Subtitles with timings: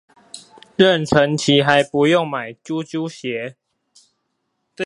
[0.77, 3.55] 妊娠期還不用買啾啾鞋